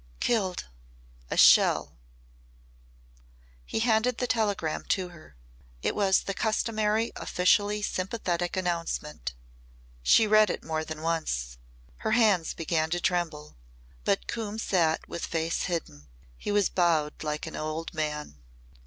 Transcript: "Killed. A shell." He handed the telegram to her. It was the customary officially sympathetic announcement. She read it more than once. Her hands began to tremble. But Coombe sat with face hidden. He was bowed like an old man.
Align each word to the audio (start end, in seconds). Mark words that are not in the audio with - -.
"Killed. 0.19 0.65
A 1.29 1.37
shell." 1.37 1.93
He 3.67 3.81
handed 3.81 4.17
the 4.17 4.25
telegram 4.25 4.83
to 4.85 5.09
her. 5.09 5.35
It 5.83 5.93
was 5.93 6.21
the 6.21 6.33
customary 6.33 7.11
officially 7.15 7.83
sympathetic 7.83 8.57
announcement. 8.57 9.35
She 10.01 10.25
read 10.25 10.49
it 10.49 10.63
more 10.63 10.83
than 10.83 11.03
once. 11.03 11.59
Her 11.97 12.13
hands 12.13 12.55
began 12.55 12.89
to 12.89 12.99
tremble. 12.99 13.57
But 14.03 14.25
Coombe 14.27 14.57
sat 14.57 15.07
with 15.07 15.23
face 15.27 15.65
hidden. 15.65 16.07
He 16.35 16.51
was 16.51 16.67
bowed 16.67 17.23
like 17.23 17.45
an 17.45 17.55
old 17.55 17.93
man. 17.93 18.39